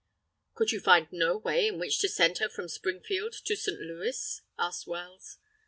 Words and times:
"Could 0.55 0.71
you 0.71 0.79
find 0.79 1.07
no 1.11 1.37
way 1.37 1.67
in 1.67 1.77
which 1.77 1.99
to 1.99 2.09
send 2.09 2.39
her 2.39 2.49
from 2.49 2.67
Springfield 2.67 3.33
to 3.45 3.55
St. 3.55 3.79
Louis?" 3.79 4.41
asked 4.57 4.87
Wells. 4.87 5.37